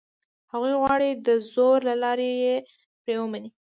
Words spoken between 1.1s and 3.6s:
دزور له لاري یې پرې ومني.